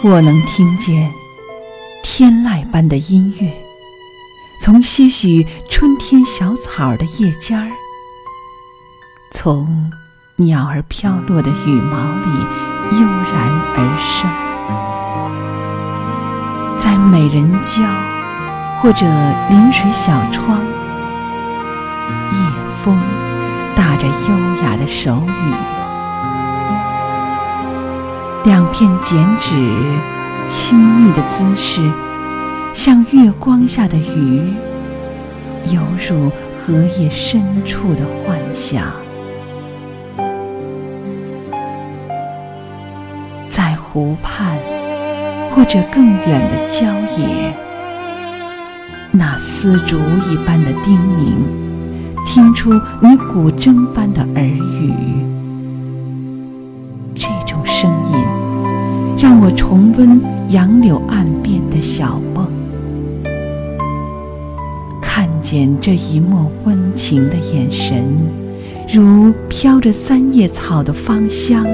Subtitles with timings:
[0.00, 1.12] 我能听见
[2.04, 3.52] 天籁般的音乐，
[4.62, 7.68] 从些许春天小草的叶尖儿，
[9.32, 9.90] 从
[10.36, 12.30] 鸟儿飘落的羽毛里
[13.00, 14.30] 悠然而生，
[16.78, 17.82] 在美人蕉
[18.80, 19.04] 或者
[19.50, 20.60] 临水小窗，
[22.32, 22.38] 夜
[22.84, 22.96] 风
[23.74, 25.77] 打着优雅的手语。
[28.48, 29.50] 两片剪纸，
[30.48, 31.82] 亲密的姿势，
[32.72, 34.40] 像月光下的鱼，
[35.66, 38.86] 犹如荷叶深处的幻想。
[43.50, 44.56] 在湖畔，
[45.54, 46.86] 或者更远的郊
[47.18, 47.54] 野，
[49.10, 51.34] 那丝竹一般的叮咛，
[52.24, 54.67] 听出你古筝般的耳语。
[59.48, 62.46] 我重温杨柳岸边的小梦，
[65.00, 68.04] 看见这一抹温情的眼神，
[68.92, 71.66] 如飘着三叶草的芳香，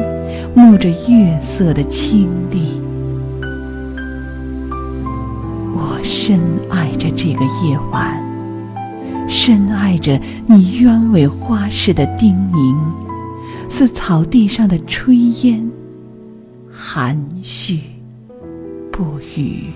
[0.54, 2.80] 沐着月色的清丽。
[5.72, 6.38] 我深
[6.70, 8.22] 爱着这个夜晚，
[9.26, 12.76] 深爱着你鸢尾花似的叮咛，
[13.68, 15.68] 似草地上的炊烟。
[16.76, 17.82] 含蓄
[18.90, 19.70] 不语。